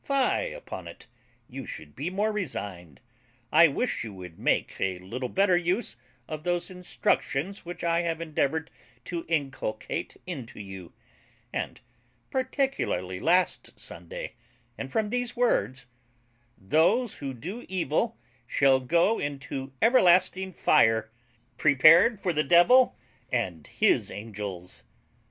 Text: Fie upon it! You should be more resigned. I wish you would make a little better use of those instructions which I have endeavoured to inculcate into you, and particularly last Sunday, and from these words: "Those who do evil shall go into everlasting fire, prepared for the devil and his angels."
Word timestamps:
Fie 0.03 0.51
upon 0.51 0.87
it! 0.87 1.05
You 1.47 1.67
should 1.67 1.95
be 1.95 2.09
more 2.09 2.31
resigned. 2.31 3.01
I 3.51 3.67
wish 3.67 4.03
you 4.03 4.11
would 4.15 4.39
make 4.39 4.81
a 4.81 4.97
little 4.97 5.29
better 5.29 5.55
use 5.55 5.95
of 6.27 6.43
those 6.43 6.71
instructions 6.71 7.65
which 7.65 7.83
I 7.83 8.01
have 8.01 8.19
endeavoured 8.19 8.71
to 9.05 9.25
inculcate 9.27 10.17
into 10.25 10.59
you, 10.59 10.91
and 11.53 11.79
particularly 12.31 13.19
last 13.19 13.79
Sunday, 13.79 14.33
and 14.75 14.91
from 14.91 15.11
these 15.11 15.35
words: 15.35 15.85
"Those 16.57 17.17
who 17.17 17.31
do 17.35 17.63
evil 17.69 18.17
shall 18.47 18.79
go 18.79 19.19
into 19.19 19.71
everlasting 19.83 20.51
fire, 20.51 21.11
prepared 21.59 22.19
for 22.19 22.33
the 22.33 22.43
devil 22.43 22.97
and 23.31 23.67
his 23.67 24.09
angels." 24.09 24.83